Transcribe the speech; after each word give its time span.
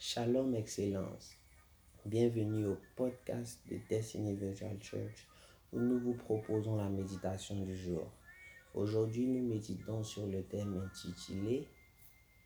Shalom 0.00 0.54
Excellence. 0.54 1.34
Bienvenue 2.06 2.66
au 2.66 2.78
podcast 2.94 3.58
de 3.68 3.80
Destiny 3.88 4.36
Virtual 4.36 4.80
Church 4.80 5.26
où 5.72 5.80
nous 5.80 5.98
vous 5.98 6.14
proposons 6.14 6.76
la 6.76 6.88
méditation 6.88 7.64
du 7.64 7.76
jour. 7.76 8.08
Aujourd'hui, 8.74 9.26
nous 9.26 9.48
méditons 9.48 10.04
sur 10.04 10.24
le 10.28 10.44
thème 10.44 10.80
intitulé 10.86 11.66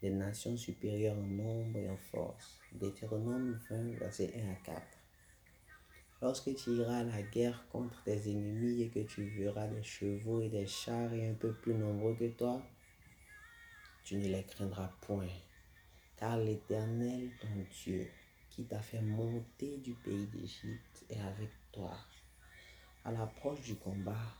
Des 0.00 0.10
nations 0.10 0.56
supérieures 0.56 1.18
en 1.18 1.26
nombre 1.26 1.76
et 1.76 1.90
en 1.90 1.96
force. 1.96 2.60
Deutéronome 2.70 3.58
20, 3.68 3.98
versets 3.98 4.32
1 4.36 4.52
à 4.52 4.76
4. 4.76 4.82
Lorsque 6.22 6.54
tu 6.54 6.70
iras 6.70 6.98
à 6.98 7.04
la 7.04 7.22
guerre 7.22 7.66
contre 7.72 8.00
tes 8.04 8.30
ennemis 8.30 8.82
et 8.82 8.90
que 8.90 9.00
tu 9.00 9.24
verras 9.24 9.66
des 9.66 9.82
chevaux 9.82 10.40
et 10.40 10.50
des 10.50 10.68
chars 10.68 11.12
et 11.12 11.28
un 11.28 11.34
peu 11.34 11.52
plus 11.52 11.74
nombreux 11.74 12.14
que 12.14 12.28
toi, 12.28 12.62
tu 14.04 14.18
ne 14.18 14.28
les 14.28 14.44
craindras 14.44 14.92
point 15.00 15.26
car 16.20 16.36
l'Éternel, 16.36 17.30
ton 17.40 17.48
Dieu, 17.82 18.06
qui 18.50 18.64
t'a 18.64 18.80
fait 18.80 19.00
monter 19.00 19.78
du 19.78 19.94
pays 19.94 20.26
d'Égypte, 20.26 21.04
est 21.08 21.18
avec 21.18 21.48
toi. 21.72 21.96
À 23.06 23.10
l'approche 23.10 23.62
du 23.62 23.74
combat, 23.76 24.36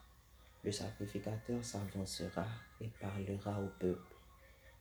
le 0.62 0.70
sacrificateur 0.70 1.64
s'avancera 1.64 2.46
et 2.82 2.88
parlera 3.00 3.62
au 3.62 3.68
peuple. 3.80 4.14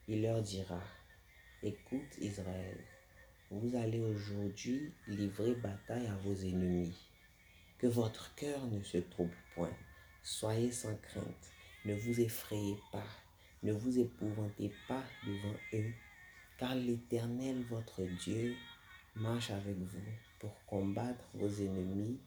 Il 0.10 0.24
leur 0.24 0.42
dira, 0.42 0.82
écoute 1.64 2.18
Israël, 2.20 2.84
vous 3.50 3.76
allez 3.76 4.02
aujourd'hui 4.02 4.92
livrer 5.08 5.56
bataille 5.56 6.08
à 6.08 6.16
vos 6.18 6.36
ennemis. 6.36 7.10
Que 7.78 7.88
votre 7.88 8.36
cœur 8.36 8.68
ne 8.68 8.84
se 8.84 8.98
trouble 8.98 9.38
point. 9.56 9.74
Soyez 10.22 10.72
sans 10.72 10.96
crainte. 10.98 11.50
Ne 11.86 11.96
vous 11.96 12.20
effrayez 12.20 12.78
pas. 12.92 13.08
Ne 13.64 13.72
vous 13.72 14.00
épouvantez 14.00 14.74
pas 14.90 15.04
devant 15.26 15.56
eux 15.74 15.94
car 16.60 16.76
l'Éternel, 16.76 17.64
votre 17.70 18.04
Dieu, 18.04 18.56
marche 19.16 19.50
avec 19.50 19.78
vous 19.78 20.12
pour 20.40 20.54
combattre 20.66 21.24
vos 21.34 21.50
ennemis, 21.50 22.20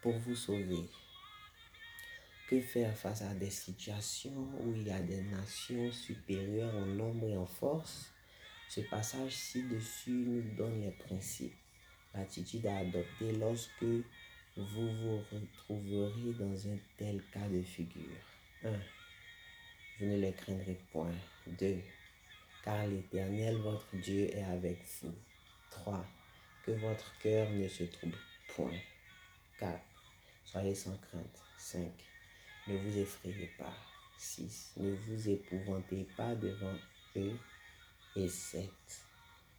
pour 0.00 0.16
vous 0.18 0.36
sauver. 0.36 0.88
Que 2.48 2.60
faire 2.60 2.96
face 2.96 3.22
à 3.22 3.34
des 3.34 3.50
situations 3.50 4.48
où 4.60 4.72
il 4.72 4.86
y 4.86 4.90
a 4.90 5.00
des 5.00 5.20
nations 5.22 5.90
supérieures 5.90 6.74
en 6.76 6.86
nombre 6.86 7.28
et 7.28 7.36
en 7.36 7.46
force? 7.46 8.12
Ce 8.68 8.80
passage 8.82 9.32
ci-dessus 9.32 10.10
nous 10.10 10.54
donne 10.56 10.80
les 10.80 10.92
principes, 10.92 11.56
l'attitude 12.14 12.66
à 12.66 12.78
adopter 12.78 13.32
lorsque 13.32 13.82
vous 13.82 14.92
vous 14.92 15.18
retrouverez 15.32 16.32
dans 16.38 16.68
un 16.68 16.78
tel 16.96 17.20
cas 17.32 17.48
de 17.48 17.62
figure. 17.62 18.02
1. 18.64 18.70
Vous 19.98 20.06
ne 20.06 20.20
les 20.20 20.32
craindrez 20.32 20.78
point. 20.92 21.12
2 21.58 21.78
car 22.66 22.84
l'Éternel 22.88 23.58
votre 23.58 23.94
Dieu 23.94 24.28
est 24.36 24.42
avec 24.42 24.82
vous. 25.00 25.14
3. 25.70 26.04
Que 26.64 26.72
votre 26.72 27.16
cœur 27.20 27.48
ne 27.50 27.68
se 27.68 27.84
trouble 27.84 28.18
point. 28.48 28.76
4. 29.60 29.80
Soyez 30.44 30.74
sans 30.74 30.96
crainte. 30.98 31.44
5. 31.58 31.88
Ne 32.66 32.76
vous 32.76 32.98
effrayez 32.98 33.52
pas. 33.56 33.72
6. 34.18 34.72
Ne 34.78 34.90
vous 34.94 35.28
épouvantez 35.28 36.08
pas 36.16 36.34
devant 36.34 36.74
eux. 37.14 37.38
Et 38.16 38.28
7. 38.28 38.68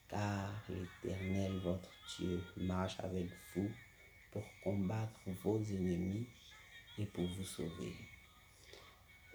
Car 0.09 0.51
l'Éternel 0.67 1.59
votre 1.59 1.93
Dieu 2.17 2.43
marche 2.57 2.99
avec 2.99 3.27
vous 3.55 3.71
pour 4.31 4.43
combattre 4.61 5.21
vos 5.43 5.63
ennemis 5.63 6.27
et 6.97 7.05
pour 7.05 7.25
vous 7.25 7.45
sauver. 7.45 7.93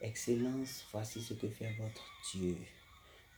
Excellence, 0.03 0.84
voici 0.92 1.23
ce 1.23 1.33
que 1.33 1.48
fait 1.48 1.73
votre 1.79 2.05
Dieu 2.34 2.59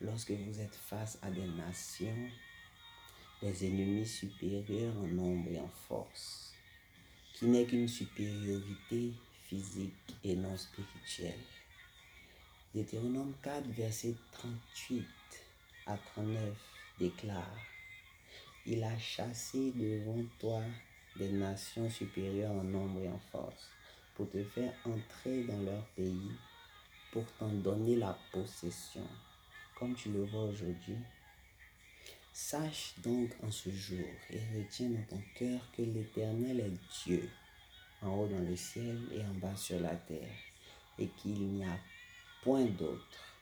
lorsque 0.00 0.32
vous 0.32 0.60
êtes 0.60 0.74
face 0.74 1.18
à 1.22 1.30
des 1.30 1.46
nations, 1.46 2.28
des 3.42 3.66
ennemis 3.66 4.06
supérieurs 4.06 4.96
en 4.96 5.06
nombre 5.06 5.50
et 5.50 5.58
en 5.58 5.68
force, 5.68 6.54
qui 7.34 7.46
n'est 7.46 7.66
qu'une 7.66 7.88
supériorité 7.88 9.12
physique 9.48 10.16
et 10.22 10.36
non 10.36 10.56
spirituelle. 10.56 11.44
Deutéronome 12.74 13.34
4, 13.42 13.68
verset 13.68 14.14
38 14.32 15.06
à 15.86 15.96
39 15.96 16.54
déclare, 16.98 17.56
Il 18.66 18.82
a 18.82 18.98
chassé 18.98 19.72
devant 19.72 20.24
toi 20.38 20.62
des 21.16 21.28
nations 21.28 21.88
supérieures 21.90 22.52
en 22.52 22.64
nombre 22.64 23.00
et 23.00 23.08
en 23.08 23.20
force, 23.30 23.70
pour 24.14 24.30
te 24.30 24.42
faire 24.42 24.72
entrer 24.84 25.44
dans 25.44 25.60
leur 25.60 25.84
pays, 25.96 26.32
pour 27.12 27.24
t'en 27.38 27.48
donner 27.48 27.96
la 27.96 28.16
possession 28.32 29.06
comme 29.78 29.94
tu 29.94 30.10
le 30.10 30.24
vois 30.24 30.44
aujourd'hui. 30.44 30.96
Sache 32.32 32.94
donc 33.02 33.30
en 33.42 33.50
ce 33.50 33.70
jour 33.70 34.06
et 34.30 34.40
retiens 34.56 34.90
dans 34.90 35.16
ton 35.16 35.22
cœur 35.34 35.60
que 35.76 35.82
l'Éternel 35.82 36.60
est 36.60 37.04
Dieu, 37.04 37.28
en 38.02 38.08
haut 38.08 38.26
dans 38.26 38.40
le 38.40 38.56
ciel 38.56 39.00
et 39.12 39.20
en 39.20 39.34
bas 39.34 39.56
sur 39.56 39.80
la 39.80 39.94
terre, 39.94 40.36
et 40.98 41.06
qu'il 41.08 41.38
n'y 41.38 41.64
a 41.64 41.78
point 42.42 42.64
d'autre. 42.64 43.34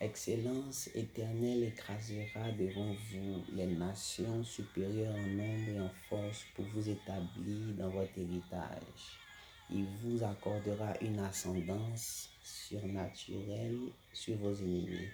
Excellence 0.00 0.90
éternelle 0.94 1.62
écrasera 1.62 2.50
devant 2.58 2.92
vous 3.12 3.44
les 3.52 3.66
nations 3.66 4.42
supérieures 4.42 5.14
en 5.14 5.26
nombre 5.26 5.68
et 5.68 5.80
en 5.80 5.90
force 6.08 6.44
pour 6.54 6.64
vous 6.66 6.88
établir 6.88 7.74
dans 7.78 7.90
votre 7.90 8.18
héritage 8.18 9.23
il 9.70 9.86
vous 10.02 10.22
accordera 10.22 10.92
une 11.00 11.18
ascendance 11.20 12.28
surnaturelle 12.42 13.78
sur 14.12 14.36
vos 14.36 14.54
ennemis. 14.54 15.08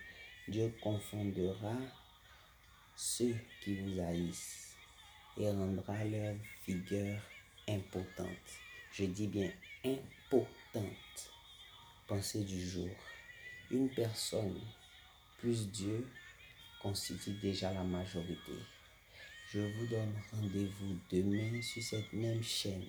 Dieu 0.49 0.75
confondera 0.83 1.77
ceux 2.97 3.37
qui 3.63 3.77
vous 3.77 4.01
haïssent 4.01 4.77
et 5.39 5.49
rendra 5.49 6.05
leur 6.05 6.35
vigueur 6.67 7.21
impotente. 7.69 8.29
Je 8.93 9.05
dis 9.05 9.29
bien 9.29 9.51
impotente. 9.85 11.31
Pensée 12.09 12.43
du 12.43 12.69
jour. 12.69 12.91
Une 13.71 13.89
personne 13.89 14.61
plus 15.39 15.69
Dieu 15.69 16.07
constitue 16.83 17.35
déjà 17.41 17.73
la 17.73 17.85
majorité. 17.85 18.53
Je 19.53 19.61
vous 19.61 19.87
donne 19.87 20.15
rendez-vous 20.33 20.97
demain 21.11 21.63
sur 21.63 21.83
cette 21.83 22.13
même 22.13 22.43
chaîne 22.43 22.85